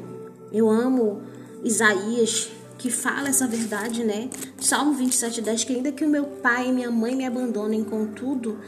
Eu 0.53 0.71
amo 0.71 1.21
Isaías, 1.65 2.49
que 2.79 2.91
fala 2.91 3.29
essa 3.29 3.49
verdade, 3.49 4.05
né? 4.05 4.31
Salmo 4.61 4.93
27, 4.93 5.41
10, 5.41 5.65
que 5.65 5.75
ainda 5.75 5.91
que 5.91 6.05
o 6.05 6.09
meu 6.09 6.25
pai 6.25 6.69
e 6.69 6.73
minha 6.73 6.93
mãe 6.93 7.17
me 7.17 7.25
abandonem, 7.25 7.83
contudo, 7.83 8.59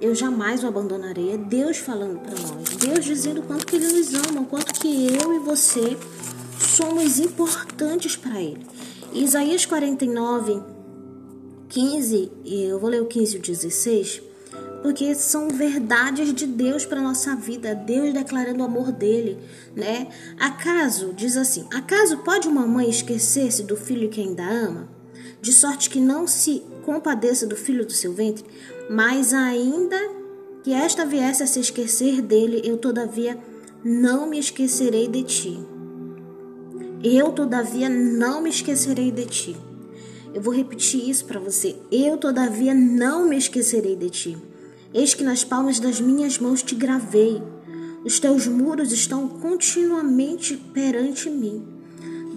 eu 0.00 0.14
jamais 0.14 0.62
o 0.62 0.66
abandonarei. 0.66 1.32
É 1.32 1.36
Deus 1.36 1.78
falando 1.78 2.20
para 2.20 2.32
nós. 2.32 2.68
Deus 2.76 3.04
dizendo 3.04 3.40
o 3.40 3.44
quanto 3.44 3.66
que 3.66 3.76
Ele 3.76 3.92
nos 3.92 4.14
ama, 4.14 4.40
o 4.40 4.46
quanto 4.46 4.74
que 4.74 5.06
eu 5.06 5.34
e 5.34 5.38
você 5.38 5.96
somos 6.58 7.18
importantes 7.18 8.16
para 8.16 8.40
Ele. 8.40 8.66
Isaías 9.12 9.64
49, 9.64 10.62
15, 11.68 12.32
eu 12.44 12.78
vou 12.78 12.90
ler 12.90 13.02
o 13.02 13.06
15 13.06 13.36
e 13.36 13.38
o 13.38 13.42
16 13.42 14.26
porque 14.86 15.16
são 15.16 15.48
verdades 15.48 16.32
de 16.32 16.46
Deus 16.46 16.86
para 16.86 17.00
nossa 17.00 17.34
vida, 17.34 17.74
Deus 17.74 18.14
declarando 18.14 18.60
o 18.60 18.66
amor 18.66 18.92
dele, 18.92 19.36
né? 19.74 20.06
Acaso, 20.38 21.12
diz 21.12 21.36
assim: 21.36 21.66
acaso 21.74 22.18
pode 22.18 22.46
uma 22.46 22.64
mãe 22.66 22.88
esquecer-se 22.88 23.64
do 23.64 23.76
filho 23.76 24.08
que 24.08 24.20
ainda 24.20 24.44
ama, 24.44 24.88
de 25.42 25.52
sorte 25.52 25.90
que 25.90 25.98
não 25.98 26.24
se 26.28 26.62
compadeça 26.84 27.48
do 27.48 27.56
filho 27.56 27.84
do 27.84 27.90
seu 27.90 28.12
ventre, 28.12 28.44
mas 28.88 29.32
ainda 29.32 29.96
que 30.62 30.72
esta 30.72 31.04
viesse 31.04 31.42
a 31.42 31.46
se 31.46 31.60
esquecer 31.60 32.20
dele, 32.22 32.60
eu 32.64 32.76
todavia 32.76 33.38
não 33.84 34.28
me 34.28 34.38
esquecerei 34.38 35.06
de 35.08 35.22
ti. 35.22 35.60
Eu 37.02 37.30
todavia 37.32 37.88
não 37.88 38.42
me 38.42 38.50
esquecerei 38.50 39.10
de 39.12 39.26
ti. 39.26 39.56
Eu 40.34 40.42
vou 40.42 40.52
repetir 40.52 41.08
isso 41.08 41.24
para 41.24 41.38
você. 41.38 41.76
Eu 41.90 42.16
todavia 42.16 42.74
não 42.74 43.28
me 43.28 43.36
esquecerei 43.36 43.96
de 43.96 44.10
ti. 44.10 44.36
Eis 44.92 45.14
que 45.14 45.22
nas 45.22 45.44
palmas 45.44 45.78
das 45.78 46.00
minhas 46.00 46.38
mãos 46.38 46.62
te 46.62 46.74
gravei. 46.74 47.42
Os 48.04 48.18
teus 48.18 48.46
muros 48.46 48.92
estão 48.92 49.28
continuamente 49.28 50.56
perante 50.56 51.30
mim. 51.30 51.66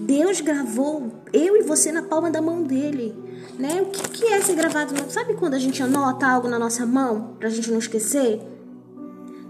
Deus 0.05 0.41
gravou 0.41 1.11
eu 1.33 1.57
e 1.57 1.63
você 1.63 1.91
na 1.91 2.03
palma 2.03 2.29
da 2.31 2.41
mão 2.41 2.63
dele. 2.63 3.13
Né? 3.57 3.81
O 3.81 3.85
que, 3.87 4.09
que 4.09 4.25
é 4.25 4.41
ser 4.41 4.55
gravado? 4.55 4.93
Sabe 5.11 5.33
quando 5.33 5.53
a 5.53 5.59
gente 5.59 5.81
anota 5.83 6.25
algo 6.27 6.47
na 6.47 6.57
nossa 6.57 6.85
mão 6.85 7.35
para 7.37 7.47
a 7.47 7.51
gente 7.51 7.69
não 7.69 7.79
esquecer? 7.79 8.41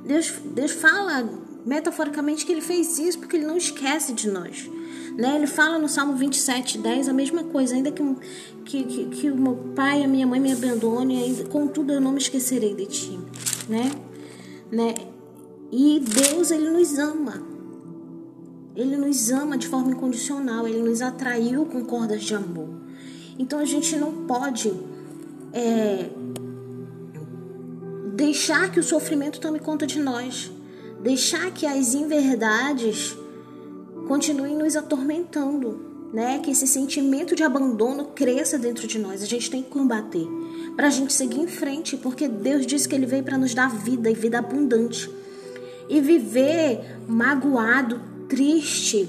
Deus, 0.05 0.34
Deus 0.46 0.72
fala 0.72 1.29
metaforicamente 1.65 2.46
que 2.46 2.51
ele 2.51 2.62
fez 2.62 2.98
isso 2.98 3.19
porque 3.19 3.38
ele 3.38 3.46
não 3.46 3.58
esquece 3.58 4.13
de 4.13 4.29
nós. 4.29 4.69
Né? 5.15 5.36
Ele 5.36 5.48
fala 5.48 5.77
no 5.77 5.89
Salmo 5.89 6.15
27, 6.15 6.77
10 6.77 7.10
a 7.10 7.13
mesma 7.13 7.43
coisa, 7.43 7.75
ainda 7.75 7.91
que, 7.91 8.03
que, 8.65 8.84
que, 8.84 9.05
que 9.05 9.29
o 9.29 9.36
meu 9.36 9.55
pai 9.75 10.01
e 10.01 10.05
a 10.05 10.08
minha 10.08 10.25
mãe 10.25 10.39
me 10.39 10.51
abandone, 10.51 11.22
ainda, 11.22 11.43
contudo 11.46 11.91
eu 11.91 12.01
não 12.01 12.12
me 12.12 12.19
esquecerei 12.19 12.74
de 12.74 12.86
ti. 12.86 13.19
Né? 13.67 13.91
Né? 14.72 14.96
E 15.72 16.00
Deus, 16.00 16.51
ele 16.51 16.69
nos 16.69 16.98
ama. 16.98 17.43
Ele 18.75 18.96
nos 18.96 19.29
ama 19.29 19.58
de 19.58 19.67
forma 19.67 19.91
incondicional, 19.91 20.67
ele 20.67 20.81
nos 20.81 21.01
atraiu 21.01 21.65
com 21.65 21.84
cordas 21.84 22.24
de 22.24 22.34
amor. 22.34 22.78
Então 23.39 23.58
a 23.58 23.65
gente 23.65 23.96
não 23.96 24.25
pode 24.27 24.74
é, 25.53 26.10
deixar 28.13 28.69
que 28.69 28.81
o 28.81 28.84
sofrimento 28.84 29.39
tome 29.39 29.60
conta 29.60 29.88
de 29.88 29.98
nós, 29.98 30.51
deixar 31.01 31.50
que 31.51 31.65
as 31.65 31.93
inverdades 31.93 33.17
continuem 34.10 34.58
nos 34.58 34.75
atormentando, 34.75 36.10
né? 36.12 36.39
Que 36.39 36.51
esse 36.51 36.67
sentimento 36.67 37.34
de 37.34 37.43
abandono 37.43 38.08
cresça 38.08 38.58
dentro 38.58 38.86
de 38.86 39.00
nós. 39.00 39.24
A 39.24 39.25
gente 39.25 39.50
tem 39.50 39.63
que 39.63 39.69
combater 39.69 40.27
para 40.75 40.88
a 40.88 40.89
gente 40.89 41.13
seguir 41.13 41.39
em 41.39 41.48
frente, 41.48 41.96
porque 41.96 42.27
Deus 42.27 42.65
disse 42.65 42.89
que 42.89 42.96
Ele 42.96 43.05
veio 43.05 43.24
para 43.24 43.38
nos 43.38 43.53
dar 43.53 43.69
vida 43.69 44.12
e 44.12 44.13
vida 44.13 44.39
abundante. 44.39 45.10
E 45.88 46.01
viver 46.01 46.98
magoado, 47.08 48.01
triste, 48.27 49.08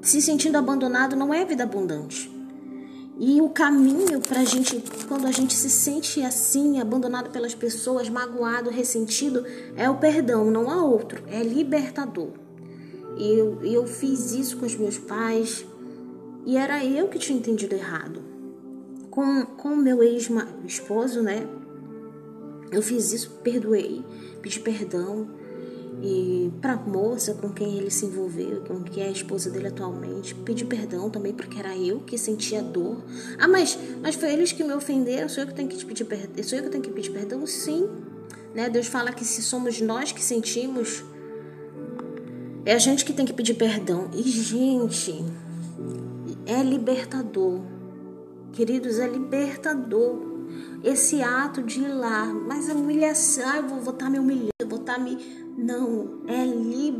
se 0.00 0.22
sentindo 0.22 0.56
abandonado 0.56 1.14
não 1.14 1.32
é 1.32 1.44
vida 1.44 1.62
abundante. 1.62 2.33
E 3.16 3.40
o 3.40 3.48
caminho 3.48 4.20
para 4.20 4.40
a 4.40 4.44
gente, 4.44 4.82
quando 5.06 5.26
a 5.26 5.30
gente 5.30 5.54
se 5.54 5.70
sente 5.70 6.20
assim, 6.20 6.80
abandonado 6.80 7.30
pelas 7.30 7.54
pessoas, 7.54 8.08
magoado, 8.08 8.70
ressentido, 8.70 9.44
é 9.76 9.88
o 9.88 9.98
perdão, 9.98 10.50
não 10.50 10.68
há 10.68 10.82
outro, 10.82 11.22
é 11.28 11.42
libertador. 11.42 12.30
E 13.16 13.38
eu, 13.38 13.62
eu 13.62 13.86
fiz 13.86 14.32
isso 14.32 14.56
com 14.56 14.66
os 14.66 14.74
meus 14.74 14.98
pais 14.98 15.64
e 16.44 16.56
era 16.56 16.84
eu 16.84 17.08
que 17.08 17.18
tinha 17.18 17.38
entendido 17.38 17.74
errado. 17.76 18.20
Com, 19.10 19.46
com 19.46 19.68
o 19.68 19.76
meu 19.76 20.02
ex-esposo, 20.02 21.22
né? 21.22 21.46
Eu 22.72 22.82
fiz 22.82 23.12
isso, 23.12 23.38
perdoei, 23.44 24.04
pedi 24.42 24.58
perdão 24.58 25.28
e 26.06 26.52
para 26.60 26.74
a 26.74 26.76
moça 26.76 27.32
com 27.32 27.48
quem 27.48 27.78
ele 27.78 27.90
se 27.90 28.04
envolveu, 28.04 28.60
com 28.60 28.82
quem 28.82 29.02
é 29.02 29.06
a 29.06 29.10
esposa 29.10 29.48
dele 29.48 29.68
atualmente, 29.68 30.34
pedi 30.34 30.62
perdão 30.62 31.08
também 31.08 31.32
porque 31.32 31.58
era 31.58 31.74
eu 31.74 32.00
que 32.00 32.18
sentia 32.18 32.62
dor. 32.62 33.02
Ah, 33.38 33.48
mas, 33.48 33.78
mas 34.02 34.14
foi 34.14 34.30
eles 34.30 34.52
que 34.52 34.62
me 34.62 34.74
ofenderam, 34.74 35.30
sou 35.30 35.44
eu 35.44 35.46
que 35.48 35.54
tenho 35.54 35.66
que 35.66 35.82
pedir 35.82 36.04
perdão, 36.04 36.44
sou 36.44 36.58
eu 36.58 36.64
que 36.64 36.70
tenho 36.70 36.84
que 36.84 36.90
pedir 36.90 37.10
perdão? 37.10 37.46
Sim. 37.46 37.88
Né? 38.54 38.68
Deus 38.68 38.86
fala 38.86 39.12
que 39.12 39.24
se 39.24 39.40
somos 39.40 39.80
nós 39.80 40.12
que 40.12 40.22
sentimos, 40.22 41.02
é 42.66 42.74
a 42.74 42.78
gente 42.78 43.02
que 43.02 43.14
tem 43.14 43.24
que 43.24 43.32
pedir 43.32 43.54
perdão. 43.54 44.10
E 44.12 44.22
gente, 44.22 45.24
é 46.44 46.62
libertador. 46.62 47.62
Queridos, 48.52 48.98
é 48.98 49.08
libertador 49.08 50.34
esse 50.84 51.22
ato 51.22 51.62
de 51.62 51.80
ir 51.80 51.88
lá, 51.88 52.26
mas 52.26 52.68
a 52.68 52.74
humilhação, 52.74 53.56
eu 53.56 53.80
vou 53.80 53.94
estar 53.94 54.10
me 54.10 54.18
humilhando, 54.18 54.73
tá 54.84 54.98
me 54.98 55.18
não, 55.56 56.20
é 56.26 56.44
libertador. 56.44 56.94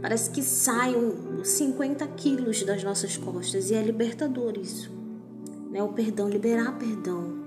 Parece 0.00 0.30
que 0.30 0.42
saem 0.42 1.14
50 1.42 2.06
quilos 2.08 2.62
das 2.62 2.84
nossas 2.84 3.16
costas 3.16 3.70
e 3.70 3.74
é 3.74 3.82
libertador 3.82 4.58
isso. 4.58 4.90
Né? 5.70 5.82
O 5.82 5.88
perdão, 5.88 6.28
liberar 6.28 6.78
perdão 6.78 7.43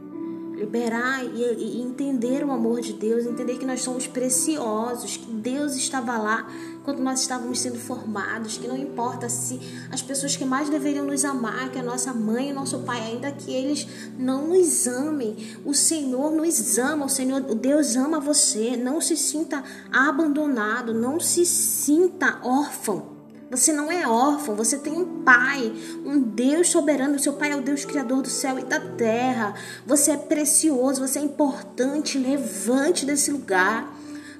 liberar 0.57 1.23
e, 1.23 1.43
e, 1.43 1.81
entender 1.81 2.43
o 2.43 2.51
amor 2.51 2.81
de 2.81 2.93
Deus, 2.93 3.25
entender 3.25 3.57
que 3.57 3.65
nós 3.65 3.81
somos 3.81 4.07
preciosos, 4.07 5.17
que 5.17 5.31
Deus 5.31 5.75
estava 5.75 6.17
lá 6.17 6.47
quando 6.83 6.99
nós 6.99 7.21
estávamos 7.21 7.59
sendo 7.59 7.77
formados, 7.77 8.57
que 8.57 8.67
não 8.67 8.77
importa 8.77 9.29
se 9.29 9.59
as 9.91 10.01
pessoas 10.01 10.35
que 10.35 10.45
mais 10.45 10.69
deveriam 10.69 11.05
nos 11.05 11.23
amar, 11.23 11.69
que 11.69 11.77
a 11.77 11.83
nossa 11.83 12.13
mãe 12.13 12.49
e 12.49 12.53
nosso 12.53 12.79
pai, 12.79 13.01
ainda 13.01 13.31
que 13.31 13.53
eles 13.53 13.87
não 14.17 14.47
nos 14.47 14.87
amem, 14.87 15.59
o 15.63 15.73
Senhor 15.73 16.31
nos 16.31 16.77
ama, 16.77 17.05
o 17.05 17.09
Senhor, 17.09 17.41
Deus 17.41 17.95
ama 17.95 18.19
você, 18.19 18.75
não 18.75 18.99
se 18.99 19.15
sinta 19.15 19.63
abandonado, 19.91 20.93
não 20.93 21.19
se 21.19 21.45
sinta 21.45 22.39
órfão. 22.43 23.16
Você 23.49 23.71
não 23.71 23.89
é 23.89 24.05
órfão, 24.07 24.55
você 24.55 24.77
tem 24.77 24.91
um 24.91 25.23
pai, 25.23 25.73
um 26.05 26.19
Deus 26.19 26.69
soberano. 26.69 27.17
Seu 27.17 27.33
pai 27.33 27.51
é 27.51 27.55
o 27.55 27.61
Deus 27.61 27.85
criador 27.85 28.21
do 28.21 28.29
céu 28.29 28.59
e 28.59 28.63
da 28.63 28.79
terra. 28.79 29.55
Você 29.85 30.11
é 30.11 30.17
precioso, 30.17 31.05
você 31.05 31.19
é 31.19 31.21
importante. 31.21 32.17
Levante 32.17 33.05
desse 33.05 33.31
lugar. 33.31 33.95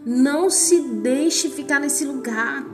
Não 0.05 0.49
se 0.49 0.81
deixe 0.81 1.49
ficar 1.49 1.79
nesse 1.79 2.03
lugar. 2.03 2.65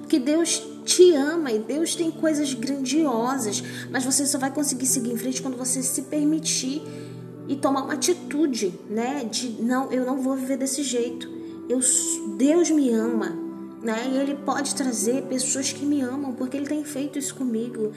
Porque 0.00 0.18
Deus 0.18 0.62
te 0.84 1.14
ama 1.14 1.50
e 1.50 1.58
Deus 1.58 1.94
tem 1.94 2.10
coisas 2.10 2.52
grandiosas, 2.52 3.62
mas 3.90 4.04
você 4.04 4.26
só 4.26 4.38
vai 4.38 4.50
conseguir 4.50 4.86
seguir 4.86 5.12
em 5.12 5.16
frente 5.16 5.40
quando 5.40 5.56
você 5.56 5.82
se 5.82 6.02
permitir 6.02 6.82
e 7.48 7.56
tomar 7.56 7.84
uma 7.84 7.94
atitude, 7.94 8.78
né? 8.90 9.24
De 9.24 9.62
não, 9.62 9.90
eu 9.90 10.04
não 10.04 10.20
vou 10.20 10.36
viver 10.36 10.56
desse 10.56 10.82
jeito. 10.82 11.30
Eu, 11.68 11.80
Deus 12.36 12.70
me 12.70 12.90
ama, 12.90 13.41
né? 13.82 14.08
E 14.10 14.16
ele 14.16 14.34
pode 14.36 14.74
trazer 14.74 15.22
pessoas 15.22 15.72
que 15.72 15.84
me 15.84 16.00
amam, 16.00 16.32
porque 16.32 16.56
ele 16.56 16.66
tem 16.66 16.84
feito 16.84 17.18
isso 17.18 17.34
comigo, 17.34 17.92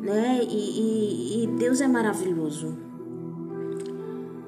né? 0.00 0.40
E, 0.42 1.40
e, 1.40 1.44
e 1.44 1.46
Deus 1.46 1.80
é 1.80 1.88
maravilhoso. 1.88 2.76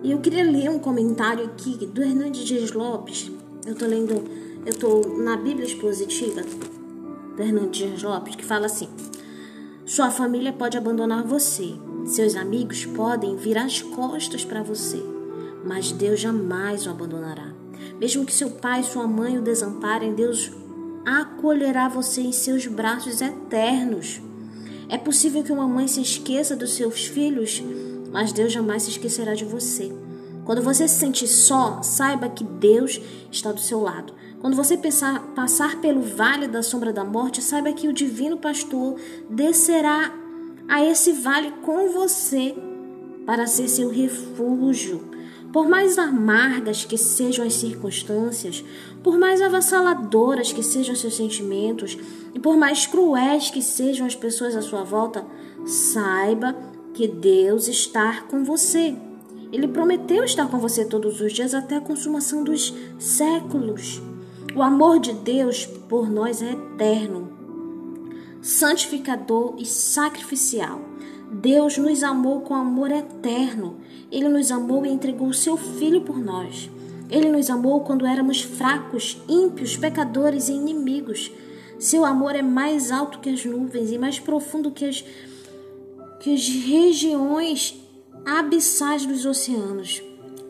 E 0.02 0.12
eu 0.12 0.18
queria 0.20 0.44
ler 0.44 0.68
um 0.70 0.78
comentário 0.78 1.44
aqui 1.44 1.86
do 1.86 2.02
Hernandes 2.02 2.44
Dias 2.44 2.72
Lopes. 2.72 3.30
Eu 3.64 3.74
tô 3.74 3.86
lendo, 3.86 4.22
eu 4.64 4.74
tô 4.74 5.00
na 5.22 5.36
Bíblia 5.36 5.66
Expositiva 5.66 6.42
do 7.36 7.42
Hernandes 7.42 7.88
Dias 7.88 8.02
Lopes, 8.02 8.36
que 8.36 8.44
fala 8.44 8.66
assim: 8.66 8.88
Sua 9.84 10.10
família 10.10 10.52
pode 10.52 10.76
abandonar 10.76 11.24
você, 11.24 11.74
seus 12.04 12.36
amigos 12.36 12.84
podem 12.86 13.36
virar 13.36 13.64
as 13.64 13.82
costas 13.82 14.44
para 14.44 14.62
você, 14.62 15.02
mas 15.64 15.90
Deus 15.92 16.20
jamais 16.20 16.86
o 16.86 16.90
abandonará. 16.90 17.55
Mesmo 18.00 18.24
que 18.24 18.32
seu 18.32 18.50
pai 18.50 18.80
e 18.80 18.84
sua 18.84 19.06
mãe 19.06 19.38
o 19.38 19.42
desamparem, 19.42 20.14
Deus 20.14 20.52
acolherá 21.04 21.88
você 21.88 22.20
em 22.20 22.32
seus 22.32 22.66
braços 22.66 23.20
eternos. 23.20 24.20
É 24.88 24.98
possível 24.98 25.42
que 25.42 25.52
uma 25.52 25.66
mãe 25.66 25.88
se 25.88 26.00
esqueça 26.00 26.54
dos 26.54 26.74
seus 26.74 27.06
filhos, 27.06 27.62
mas 28.12 28.32
Deus 28.32 28.52
jamais 28.52 28.82
se 28.82 28.90
esquecerá 28.90 29.34
de 29.34 29.44
você. 29.44 29.92
Quando 30.44 30.62
você 30.62 30.86
se 30.86 31.00
sentir 31.00 31.26
só, 31.26 31.82
saiba 31.82 32.28
que 32.28 32.44
Deus 32.44 33.00
está 33.32 33.50
do 33.50 33.60
seu 33.60 33.80
lado. 33.80 34.12
Quando 34.40 34.54
você 34.54 34.76
pensar, 34.76 35.20
passar 35.34 35.80
pelo 35.80 36.02
vale 36.02 36.46
da 36.46 36.62
sombra 36.62 36.92
da 36.92 37.04
morte, 37.04 37.42
saiba 37.42 37.72
que 37.72 37.88
o 37.88 37.92
divino 37.92 38.36
pastor 38.36 38.96
descerá 39.28 40.12
a 40.68 40.84
esse 40.84 41.12
vale 41.12 41.50
com 41.64 41.88
você 41.90 42.54
para 43.24 43.46
ser 43.46 43.68
seu 43.68 43.90
refúgio. 43.90 45.15
Por 45.56 45.66
mais 45.66 45.96
amargas 45.96 46.84
que 46.84 46.98
sejam 46.98 47.46
as 47.46 47.54
circunstâncias, 47.54 48.62
por 49.02 49.16
mais 49.16 49.40
avassaladoras 49.40 50.52
que 50.52 50.62
sejam 50.62 50.94
seus 50.94 51.16
sentimentos 51.16 51.96
e 52.34 52.38
por 52.38 52.58
mais 52.58 52.86
cruéis 52.86 53.48
que 53.48 53.62
sejam 53.62 54.06
as 54.06 54.14
pessoas 54.14 54.54
à 54.54 54.60
sua 54.60 54.84
volta, 54.84 55.24
saiba 55.64 56.54
que 56.92 57.08
Deus 57.08 57.68
está 57.68 58.20
com 58.24 58.44
você. 58.44 58.94
Ele 59.50 59.66
prometeu 59.66 60.24
estar 60.24 60.46
com 60.46 60.58
você 60.58 60.84
todos 60.84 61.22
os 61.22 61.32
dias 61.32 61.54
até 61.54 61.76
a 61.76 61.80
consumação 61.80 62.44
dos 62.44 62.74
séculos. 62.98 64.02
O 64.54 64.60
amor 64.60 65.00
de 65.00 65.14
Deus 65.14 65.64
por 65.88 66.10
nós 66.10 66.42
é 66.42 66.52
eterno, 66.52 67.32
santificador 68.42 69.54
e 69.56 69.64
sacrificial. 69.64 70.82
Deus 71.40 71.76
nos 71.76 72.02
amou 72.02 72.40
com 72.40 72.54
amor 72.54 72.90
eterno. 72.90 73.76
Ele 74.10 74.28
nos 74.28 74.50
amou 74.50 74.86
e 74.86 74.88
entregou 74.90 75.28
o 75.28 75.34
seu 75.34 75.56
Filho 75.56 76.00
por 76.00 76.18
nós. 76.18 76.70
Ele 77.10 77.30
nos 77.30 77.50
amou 77.50 77.80
quando 77.80 78.06
éramos 78.06 78.42
fracos, 78.42 79.20
ímpios, 79.28 79.76
pecadores 79.76 80.48
e 80.48 80.52
inimigos. 80.52 81.30
Seu 81.78 82.04
amor 82.04 82.34
é 82.34 82.42
mais 82.42 82.90
alto 82.90 83.20
que 83.20 83.28
as 83.28 83.44
nuvens 83.44 83.92
e 83.92 83.98
mais 83.98 84.18
profundo 84.18 84.70
que 84.70 84.86
as, 84.86 85.04
que 86.20 86.34
as 86.34 86.48
regiões 86.48 87.80
abissais 88.24 89.04
dos 89.04 89.26
oceanos. 89.26 90.02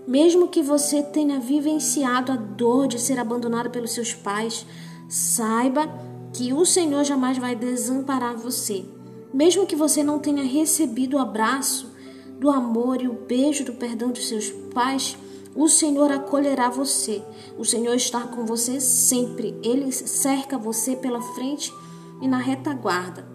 Mesmo 0.06 0.48
que 0.48 0.62
você 0.62 1.02
tenha 1.02 1.40
vivenciado 1.40 2.30
a 2.30 2.36
dor 2.36 2.86
de 2.86 3.00
ser 3.00 3.18
abandonado 3.18 3.70
pelos 3.70 3.90
seus 3.90 4.14
pais, 4.14 4.64
saiba 5.08 5.88
que 6.32 6.52
o 6.52 6.64
Senhor 6.64 7.02
jamais 7.04 7.38
vai 7.38 7.56
desamparar 7.56 8.36
você. 8.36 8.84
Mesmo 9.32 9.66
que 9.66 9.76
você 9.76 10.02
não 10.02 10.18
tenha 10.18 10.42
recebido 10.44 11.16
o 11.16 11.20
abraço 11.20 11.94
do 12.38 12.50
amor 12.50 13.02
e 13.02 13.08
o 13.08 13.12
beijo 13.12 13.64
do 13.64 13.74
perdão 13.74 14.12
de 14.12 14.22
seus 14.22 14.50
pais, 14.72 15.16
O 15.56 15.68
Senhor 15.68 16.12
acolherá 16.12 16.68
você. 16.68 17.22
O 17.56 17.64
Senhor 17.64 17.94
está 17.94 18.20
com 18.20 18.44
você 18.44 18.78
sempre. 18.78 19.58
Ele 19.62 19.90
cerca 19.90 20.58
você 20.58 20.94
pela 20.94 21.22
frente 21.34 21.72
e 22.20 22.28
na 22.28 22.36
retaguarda. 22.36 23.26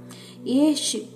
Este 0.45 1.09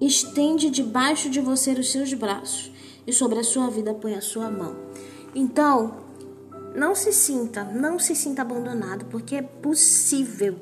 estende 0.00 0.70
debaixo 0.70 1.28
de 1.28 1.40
você 1.40 1.72
os 1.72 1.92
seus 1.92 2.14
braços 2.14 2.72
e 3.06 3.12
sobre 3.12 3.38
a 3.38 3.44
sua 3.44 3.68
vida 3.68 3.92
põe 3.92 4.14
a 4.14 4.22
sua 4.22 4.50
mão. 4.50 4.76
Então, 5.34 5.98
não 6.74 6.94
se 6.94 7.12
sinta, 7.12 7.64
não 7.64 7.98
se 7.98 8.16
sinta 8.16 8.40
abandonado, 8.40 9.04
porque 9.06 9.36
é 9.36 9.42
possível. 9.42 10.56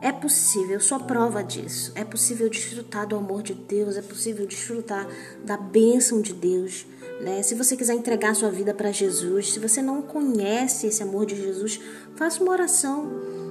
É 0.00 0.12
possível, 0.12 0.74
eu 0.74 0.80
sou 0.80 1.00
prova 1.00 1.42
disso. 1.42 1.90
É 1.94 2.04
possível 2.04 2.48
desfrutar 2.48 3.06
do 3.06 3.16
amor 3.16 3.42
de 3.42 3.54
Deus, 3.54 3.96
é 3.96 4.02
possível 4.02 4.46
desfrutar 4.46 5.08
da 5.44 5.56
bênção 5.56 6.20
de 6.20 6.32
Deus. 6.32 6.86
Né? 7.20 7.42
Se 7.42 7.54
você 7.54 7.76
quiser 7.76 7.94
entregar 7.94 8.34
sua 8.34 8.50
vida 8.50 8.72
para 8.72 8.92
Jesus, 8.92 9.52
se 9.52 9.58
você 9.58 9.82
não 9.82 10.00
conhece 10.00 10.86
esse 10.86 11.02
amor 11.02 11.26
de 11.26 11.34
Jesus, 11.34 11.80
faça 12.14 12.42
uma 12.42 12.52
oração. 12.52 13.10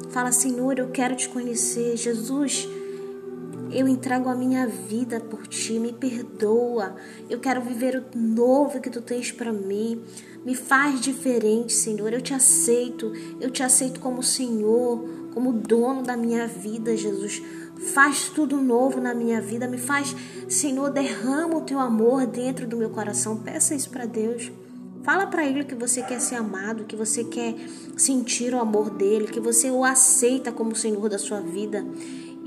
Fala, 0.09 0.31
Senhor, 0.31 0.79
eu 0.79 0.89
quero 0.89 1.17
te 1.17 1.27
conhecer. 1.27 1.97
Jesus, 1.97 2.65
eu 3.69 3.85
entrego 3.85 4.29
a 4.29 4.35
minha 4.35 4.65
vida 4.65 5.19
por 5.19 5.45
ti, 5.47 5.77
me 5.79 5.91
perdoa. 5.91 6.95
Eu 7.29 7.39
quero 7.39 7.61
viver 7.61 7.97
o 7.97 8.17
novo 8.17 8.79
que 8.79 8.89
tu 8.89 9.01
tens 9.01 9.33
para 9.33 9.51
mim. 9.51 10.01
Me 10.45 10.55
faz 10.55 11.01
diferente, 11.01 11.73
Senhor. 11.73 12.13
Eu 12.13 12.21
te 12.21 12.33
aceito. 12.33 13.11
Eu 13.41 13.51
te 13.51 13.61
aceito 13.63 13.99
como 13.99 14.23
Senhor, 14.23 15.03
como 15.33 15.53
dono 15.53 16.03
da 16.03 16.17
minha 16.17 16.47
vida, 16.47 16.95
Jesus. 16.95 17.41
Faz 17.93 18.29
tudo 18.29 18.57
novo 18.57 18.99
na 18.99 19.13
minha 19.13 19.39
vida. 19.39 19.67
Me 19.67 19.77
faz, 19.77 20.15
Senhor, 20.49 20.89
derrama 20.89 21.57
o 21.57 21.61
teu 21.61 21.79
amor 21.79 22.25
dentro 22.25 22.67
do 22.67 22.77
meu 22.77 22.89
coração. 22.89 23.37
Peça 23.37 23.75
isso 23.75 23.89
para 23.89 24.05
Deus. 24.05 24.51
Fala 25.03 25.25
para 25.25 25.45
ele 25.45 25.63
que 25.63 25.75
você 25.75 26.01
quer 26.01 26.19
ser 26.19 26.35
amado, 26.35 26.83
que 26.83 26.95
você 26.95 27.23
quer 27.23 27.55
sentir 27.95 28.53
o 28.53 28.59
amor 28.59 28.89
dele, 28.89 29.27
que 29.27 29.39
você 29.39 29.71
o 29.71 29.85
aceita 29.85 30.51
como 30.51 30.75
Senhor 30.75 31.07
da 31.07 31.17
sua 31.17 31.39
vida 31.39 31.85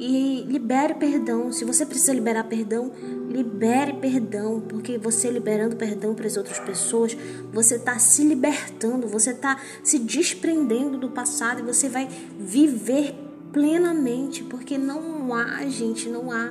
e 0.00 0.46
libere 0.48 0.94
perdão. 0.94 1.52
Se 1.52 1.62
você 1.62 1.84
precisa 1.84 2.14
liberar 2.14 2.44
perdão, 2.44 2.90
libere 3.28 3.92
perdão, 3.92 4.58
porque 4.58 4.96
você 4.96 5.30
liberando 5.30 5.76
perdão 5.76 6.14
para 6.14 6.26
as 6.26 6.38
outras 6.38 6.58
pessoas, 6.58 7.14
você 7.52 7.76
está 7.76 7.98
se 7.98 8.24
libertando, 8.24 9.06
você 9.06 9.32
está 9.32 9.60
se 9.84 9.98
desprendendo 9.98 10.96
do 10.96 11.10
passado 11.10 11.60
e 11.60 11.62
você 11.62 11.86
vai 11.90 12.08
viver 12.38 13.14
plenamente, 13.52 14.42
porque 14.42 14.78
não 14.78 15.34
há, 15.34 15.66
gente, 15.66 16.08
não 16.08 16.32
há 16.32 16.50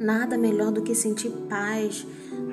nada 0.00 0.36
melhor 0.36 0.72
do 0.72 0.82
que 0.82 0.96
sentir 0.96 1.30
paz, 1.48 2.04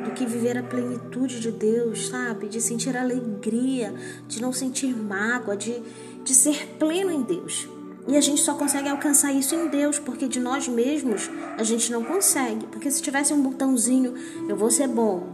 do 0.03 0.12
que 0.12 0.24
viver 0.24 0.55
a 0.55 0.63
plenitude 0.63 1.39
de 1.39 1.51
Deus, 1.51 2.10
sabe? 2.10 2.48
De 2.48 2.62
sentir 2.62 2.96
alegria, 2.96 3.91
de 4.27 4.39
não 4.39 4.53
sentir 4.53 4.96
mágoa, 4.96 5.58
de, 5.58 5.81
de 6.24 6.36
ser 6.36 6.75
pleno 6.77 7.10
em 7.10 7.24
Deus. 7.24 7.67
E 8.09 8.17
a 8.17 8.21
gente 8.21 8.41
só 8.41 8.55
consegue 8.55 8.89
alcançar 8.89 9.31
isso 9.31 9.53
em 9.53 9.67
Deus, 9.67 9.99
porque 9.99 10.27
de 10.27 10.39
nós 10.39 10.67
mesmos 10.67 11.29
a 11.55 11.63
gente 11.63 11.91
não 11.91 12.03
consegue. 12.03 12.65
Porque 12.65 12.89
se 12.89 13.03
tivesse 13.03 13.31
um 13.31 13.39
botãozinho, 13.39 14.15
eu 14.49 14.55
vou 14.55 14.71
ser 14.71 14.87
bom, 14.87 15.29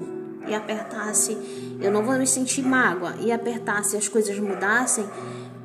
e 0.46 0.54
apertasse, 0.54 1.38
eu 1.80 1.90
não 1.90 2.04
vou 2.04 2.18
me 2.18 2.28
sentir 2.28 2.64
mágoa, 2.64 3.16
e 3.22 3.32
apertasse 3.32 3.96
as 3.96 4.10
coisas 4.10 4.38
mudassem, 4.38 5.06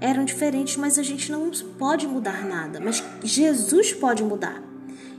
eram 0.00 0.25
diferentes, 0.25 0.76
mas 0.76 1.00
a 1.00 1.02
gente 1.02 1.33
não 1.33 1.50
pode 1.76 2.07
mudar 2.07 2.47
nada. 2.47 2.79
Mas 2.79 3.02
Jesus 3.25 3.93
pode 3.93 4.23
mudar. 4.23 4.62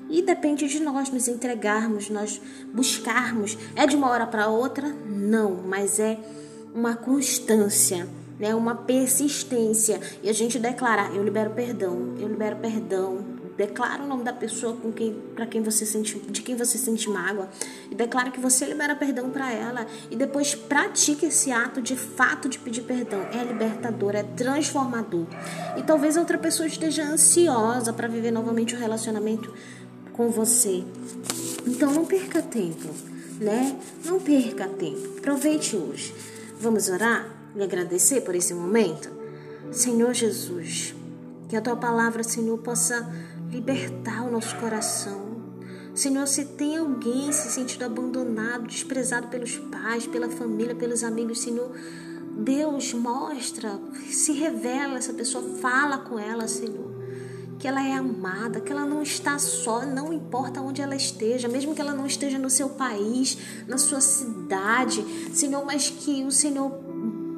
E 0.10 0.22
depende 0.22 0.70
de 0.70 0.80
nós 0.80 1.10
nos 1.10 1.28
entregarmos, 1.28 2.10
nós 2.10 2.42
buscarmos. 2.74 3.58
É 3.76 3.86
de 3.86 3.98
uma 3.98 4.10
hora 4.10 4.26
para 4.26 4.48
outra? 4.48 4.88
Não, 5.06 5.62
mas 5.68 6.00
é 6.00 6.18
uma 6.74 6.96
constância 6.96 8.08
né, 8.42 8.56
uma 8.56 8.74
persistência 8.74 10.02
e 10.24 10.30
a 10.30 10.34
gente 10.34 10.58
declarar, 10.58 11.16
eu 11.16 11.24
libero 11.24 11.52
perdão, 11.52 12.16
eu 12.20 12.28
libero 12.28 12.56
perdão, 12.56 13.24
declara 13.56 14.02
o 14.02 14.08
nome 14.08 14.24
da 14.24 14.34
pessoa 14.34 14.76
com 14.76 14.92
quem, 14.92 15.14
para 15.36 15.46
quem 15.46 15.62
você 15.62 15.86
sente, 15.86 16.18
de 16.18 16.42
quem 16.42 16.56
você 16.56 16.76
sente 16.76 17.08
mágoa 17.08 17.48
e 17.92 17.94
declara 17.94 18.32
que 18.32 18.40
você 18.40 18.66
libera 18.66 18.96
perdão 18.96 19.30
para 19.30 19.52
ela 19.52 19.86
e 20.10 20.16
depois 20.16 20.56
pratique 20.56 21.28
esse 21.28 21.52
ato 21.52 21.84
de 21.84 21.96
fato 21.96 22.50
de 22.50 22.58
pedir 22.58 22.82
perdão. 22.82 23.22
É 23.32 23.44
libertador, 23.44 24.16
é 24.16 24.24
transformador. 24.24 25.28
E 25.78 25.84
talvez 25.84 26.18
outra 26.18 26.40
pessoa 26.40 26.66
esteja 26.66 27.04
ansiosa 27.04 27.94
para 27.94 28.08
viver 28.08 28.32
novamente 28.32 28.74
o 28.74 28.80
relacionamento 28.80 29.54
com 30.14 30.32
você. 30.32 30.84
Então 31.68 31.92
não 31.94 32.06
perca 32.06 32.42
tempo, 32.42 32.90
né? 33.40 33.78
Não 34.04 34.20
perca 34.20 34.68
tempo. 34.68 35.20
Aproveite 35.20 35.76
hoje. 35.76 36.12
Vamos 36.60 36.90
orar? 36.90 37.41
Me 37.56 37.64
agradecer 37.64 38.22
por 38.22 38.36
esse 38.36 38.54
momento? 38.54 39.10
Senhor 39.72 40.14
Jesus, 40.14 40.96
que 41.48 41.56
a 41.56 41.62
tua 41.62 41.76
palavra, 41.76 42.24
Senhor, 42.24 42.58
possa 42.58 43.10
libertar 43.50 44.24
o 44.24 44.32
nosso 44.32 44.56
coração. 44.58 45.32
Senhor, 45.94 46.26
se 46.28 46.46
tem 46.46 46.78
alguém 46.78 47.32
se 47.32 47.50
sentindo 47.50 47.84
abandonado, 47.84 48.68
desprezado 48.68 49.28
pelos 49.28 49.58
pais, 49.58 50.08
pela 50.08 50.30
família, 50.30 50.74
pelos 50.74 51.04
amigos, 51.04 51.42
Senhor, 51.42 51.72
Deus 52.38 52.94
mostra, 52.94 53.80
se 54.10 54.32
revela 54.32 54.98
essa 54.98 55.14
pessoa, 55.14 55.44
fala 55.60 55.98
com 55.98 56.18
ela, 56.18 56.48
Senhor 56.48 56.92
que 57.62 57.68
ela 57.68 57.88
é 57.88 57.94
amada, 57.94 58.60
que 58.60 58.72
ela 58.72 58.88
não 58.88 59.04
está 59.04 59.38
só, 59.38 59.86
não 59.86 60.12
importa 60.12 60.60
onde 60.60 60.82
ela 60.82 60.96
esteja, 60.96 61.48
mesmo 61.48 61.76
que 61.76 61.80
ela 61.80 61.94
não 61.94 62.08
esteja 62.08 62.40
no 62.40 62.50
seu 62.50 62.70
país, 62.70 63.38
na 63.68 63.78
sua 63.78 64.02
cidade, 64.02 65.06
Senhor, 65.32 65.64
mas 65.64 65.88
que 65.88 66.24
o 66.24 66.32
Senhor 66.32 66.72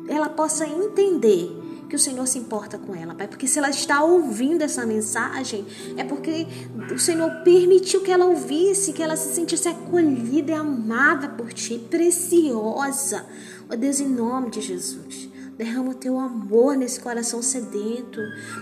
ela 0.07 0.29
possa 0.29 0.67
entender 0.67 1.63
que 1.93 1.95
o 1.95 1.99
Senhor 1.99 2.25
se 2.25 2.39
importa 2.39 2.77
com 2.79 2.95
ela, 2.95 3.13
Pai. 3.13 3.27
Porque 3.27 3.47
se 3.47 3.59
ela 3.59 3.69
está 3.69 4.03
ouvindo 4.03 4.63
essa 4.63 4.83
mensagem, 4.83 5.63
é 5.95 6.03
porque 6.03 6.47
o 6.91 6.97
Senhor 6.97 7.29
permitiu 7.43 8.01
que 8.01 8.09
ela 8.09 8.25
ouvisse, 8.25 8.93
que 8.93 9.03
ela 9.03 9.15
se 9.15 9.35
sentisse 9.35 9.69
acolhida 9.69 10.51
e 10.51 10.55
amada 10.55 11.29
por 11.29 11.53
Ti, 11.53 11.77
preciosa. 11.77 13.27
Ó 13.69 13.73
oh, 13.73 13.77
Deus, 13.77 13.99
em 13.99 14.07
nome 14.07 14.49
de 14.49 14.59
Jesus. 14.59 15.29
Derrama 15.55 15.91
o 15.91 15.93
teu 15.93 16.19
amor 16.19 16.75
nesse 16.75 16.99
coração 16.99 17.43
sedento. 17.43 18.19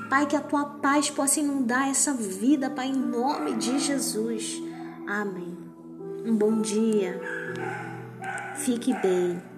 Pai, 0.09 0.25
que 0.25 0.35
a 0.35 0.41
tua 0.41 0.65
paz 0.65 1.09
possa 1.09 1.39
inundar 1.39 1.89
essa 1.89 2.13
vida, 2.13 2.69
Pai, 2.69 2.87
em 2.87 2.95
nome 2.95 3.53
de 3.55 3.79
Jesus. 3.79 4.61
Amém. 5.07 5.57
Um 6.25 6.35
bom 6.35 6.61
dia. 6.61 7.17
Fique 8.57 8.93
bem. 9.01 9.50